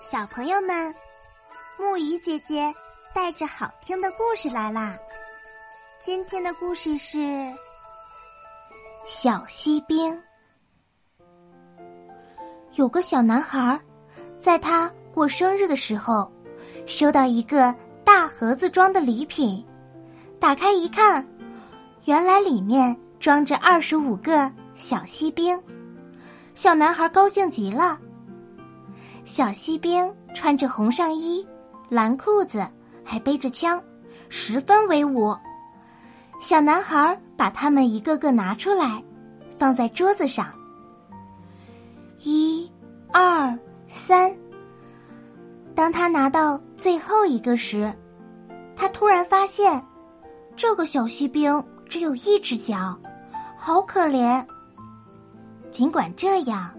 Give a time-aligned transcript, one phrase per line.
[0.00, 0.94] 小朋友们，
[1.76, 2.72] 木鱼姐姐
[3.12, 4.96] 带着好听的故事来啦！
[5.98, 7.18] 今天的故事是
[9.04, 10.14] 《小锡兵》。
[12.74, 13.78] 有个小男孩，
[14.38, 16.30] 在他过生日的时候，
[16.86, 17.74] 收到一个
[18.04, 19.66] 大盒子装的礼品，
[20.38, 21.26] 打开一看，
[22.04, 25.60] 原来里面装着二十五个小锡兵。
[26.54, 27.98] 小男孩高兴极了。
[29.28, 31.46] 小锡兵穿着红上衣、
[31.90, 32.66] 蓝裤子，
[33.04, 33.78] 还背着枪，
[34.30, 35.36] 十分威武。
[36.40, 39.04] 小男孩把他们一个个拿出来，
[39.58, 40.46] 放在桌子上。
[42.22, 42.72] 一、
[43.12, 44.34] 二、三。
[45.74, 47.92] 当他拿到最后一个时，
[48.74, 49.84] 他突然发现，
[50.56, 52.96] 这个小锡兵只有一只脚，
[53.58, 54.42] 好可怜。
[55.70, 56.70] 尽管这样，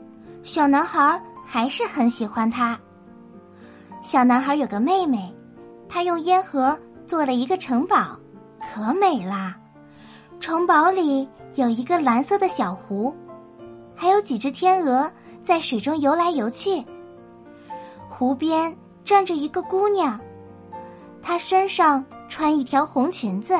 [0.41, 1.21] 小男孩。
[1.51, 2.79] 还是很喜欢他。
[4.03, 5.33] 小男孩有个妹妹，
[5.89, 8.15] 他用烟盒做了一个城堡，
[8.61, 9.57] 可美啦！
[10.39, 13.11] 城堡里有一个蓝色的小湖，
[13.95, 15.11] 还有几只天鹅
[15.43, 16.85] 在水中游来游去。
[18.07, 20.19] 湖边站着一个姑娘，
[21.19, 23.57] 她身上穿一条红裙子，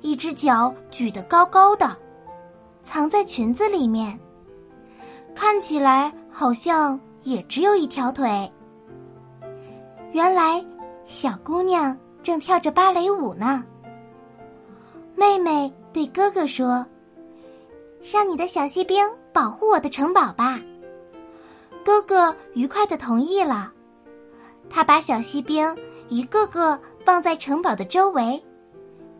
[0.00, 1.94] 一只脚举得高高的，
[2.82, 4.18] 藏在裙子里面，
[5.34, 6.10] 看起来。
[6.30, 8.50] 好像也只有一条腿。
[10.12, 10.64] 原来，
[11.04, 13.64] 小姑娘正跳着芭蕾舞呢。
[15.14, 16.86] 妹妹对哥哥说
[18.12, 20.60] ：“让你的小锡兵保护我的城堡吧。”
[21.84, 23.72] 哥哥愉快的同意了。
[24.70, 25.76] 他把小锡兵
[26.08, 28.42] 一个个放在城堡的周围，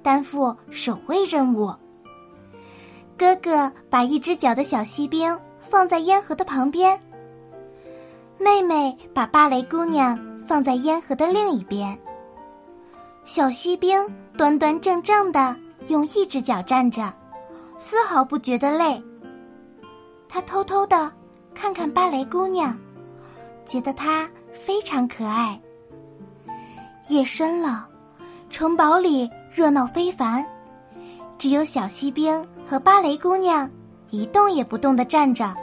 [0.03, 1.75] 担负守卫任务。
[3.17, 5.37] 哥哥把一只脚的小锡兵
[5.71, 6.99] 放在烟盒的旁边。
[8.39, 11.99] 妹妹把芭蕾姑娘放在烟盒的另一边。
[13.25, 14.01] 小锡兵
[14.37, 15.55] 端端正正的
[15.89, 17.13] 用一只脚站着，
[17.77, 19.03] 丝毫不觉得累。
[20.29, 21.11] 他偷偷的
[21.55, 22.77] 看看芭蕾姑娘，
[23.67, 25.61] 觉得她非常可爱。
[27.09, 27.87] 夜深了，
[28.51, 30.45] 城堡里热闹非凡，
[31.39, 33.69] 只有小锡兵和芭蕾姑娘
[34.11, 35.55] 一动也不动的站着。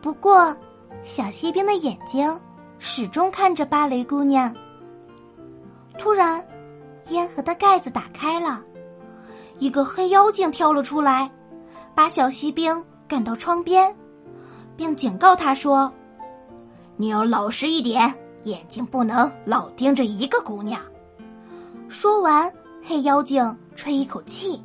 [0.00, 0.54] 不过。
[1.02, 2.40] 小锡兵的眼睛
[2.78, 4.54] 始终看着芭蕾姑娘。
[5.98, 6.42] 突然，
[7.10, 8.62] 烟盒的盖子打开了，
[9.58, 11.30] 一个黑妖精跳了出来，
[11.94, 13.94] 把小锡兵赶到窗边，
[14.78, 15.92] 并警告他说
[16.96, 18.10] ：“你要老实一点，
[18.44, 20.80] 眼睛不能老盯着一个姑娘。”
[21.86, 22.50] 说完，
[22.82, 24.58] 黑妖精吹一口气，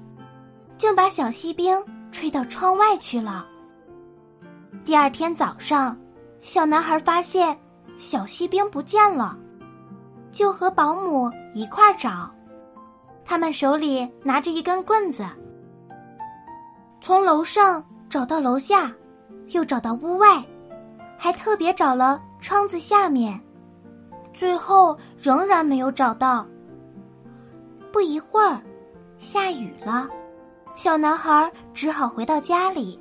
[0.78, 1.78] 竟把小锡兵
[2.12, 3.46] 吹到窗外去了。
[4.84, 5.98] 第二天早上。
[6.42, 7.54] 小男孩发现
[7.98, 9.38] 小锡兵不见了，
[10.32, 12.32] 就和保姆一块儿找。
[13.26, 15.26] 他们手里拿着一根棍子，
[17.02, 18.90] 从楼上找到楼下，
[19.50, 20.42] 又找到屋外，
[21.18, 23.38] 还特别找了窗子下面，
[24.34, 26.48] 最后仍然没有找到。
[27.92, 28.62] 不一会儿，
[29.18, 30.08] 下雨了，
[30.76, 33.00] 小男孩只好回到家里。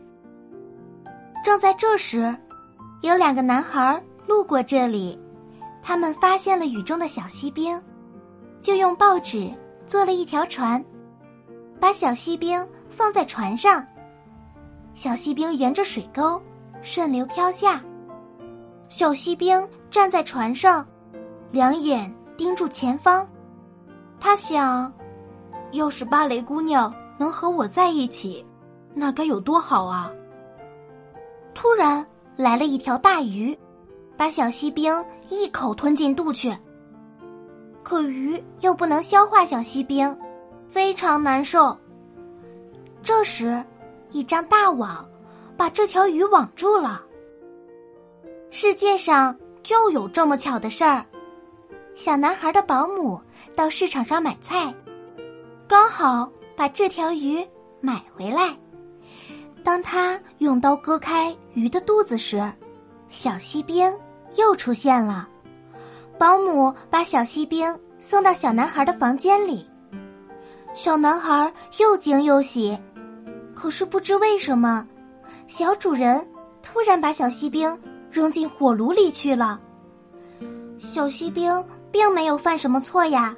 [1.45, 2.37] 正在这时。
[3.03, 5.17] 有两个男孩路过这里，
[5.81, 7.81] 他们发现了雨中的小锡兵，
[8.61, 9.49] 就用报纸
[9.87, 10.85] 做了一条船，
[11.79, 13.87] 把小锡兵放在船上。
[14.95, 16.43] 小锡兵沿着水沟
[16.83, 17.81] 顺流飘下，
[18.89, 20.85] 小锡兵站在船上，
[21.53, 23.25] 两眼盯住前方。
[24.19, 24.93] 他想，
[25.71, 28.47] 要是芭蕾姑娘能和我在一起，
[28.95, 30.11] 那该有多好啊！
[31.55, 32.07] 突然。
[32.39, 33.59] 来了一条大鱼，
[34.17, 36.57] 把小锡兵一口吞进肚去。
[37.83, 40.17] 可鱼又不能消化小锡兵，
[40.69, 41.77] 非常难受。
[43.03, 43.61] 这时，
[44.13, 45.05] 一张大网
[45.57, 47.03] 把这条鱼网住了。
[48.51, 51.05] 世界上就有这么巧的事儿。
[51.97, 53.21] 小男孩的保姆
[53.57, 54.73] 到市场上买菜，
[55.67, 57.47] 刚好把这条鱼
[57.81, 58.53] 买回来。
[59.63, 62.43] 当他用刀割开鱼的肚子时，
[63.09, 63.95] 小锡兵
[64.35, 65.29] 又出现了。
[66.19, 69.65] 保姆把小锡兵送到小男孩的房间里，
[70.75, 72.77] 小男孩又惊又喜。
[73.55, 74.85] 可是不知为什么，
[75.47, 76.27] 小主人
[76.61, 77.79] 突然把小锡兵
[78.11, 79.61] 扔进火炉里去了。
[80.81, 83.37] 小锡兵并没有犯什么错呀，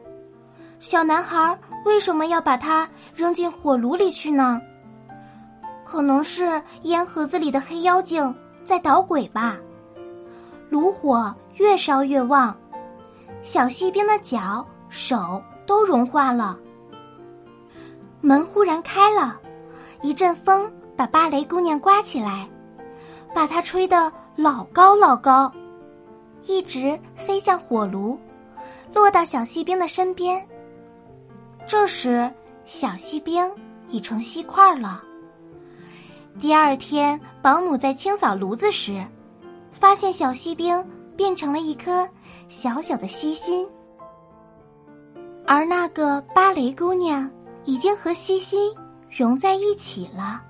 [0.78, 4.60] 小男孩为什么要把它扔进火炉里去呢？
[5.84, 8.34] 可能是烟盒子里的黑妖精
[8.64, 9.56] 在捣鬼吧。
[10.68, 12.56] 炉火越烧越旺，
[13.42, 16.56] 小锡兵的脚、手都融化了。
[18.20, 19.40] 门忽然开了，
[20.02, 22.46] 一阵风把芭蕾姑娘刮起来，
[23.34, 25.50] 把她吹得老高老高，
[26.46, 28.16] 一直飞向火炉，
[28.94, 30.46] 落到小锡兵的身边。
[31.70, 32.28] 这时，
[32.64, 33.48] 小锡兵
[33.90, 35.00] 已成锡块了。
[36.40, 39.06] 第二天，保姆在清扫炉子时，
[39.70, 40.84] 发现小锡兵
[41.16, 42.08] 变成了一颗
[42.48, 43.64] 小小的锡心，
[45.46, 47.30] 而那个芭蕾姑娘。
[47.66, 48.74] 已经和西西
[49.10, 50.42] 融在一起了。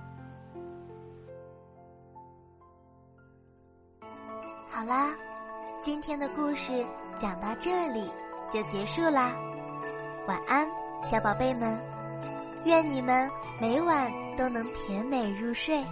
[4.67, 5.13] 好啦，
[5.81, 6.83] 今天的故事
[7.17, 8.09] 讲到这里
[8.49, 9.35] 就结束啦。
[10.25, 10.67] 晚安，
[11.03, 11.77] 小宝贝们，
[12.63, 15.83] 愿你们每晚都能甜美入睡。